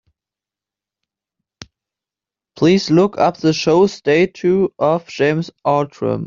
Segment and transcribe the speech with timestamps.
[2.55, 6.19] Please look up the show Statue of James Outram.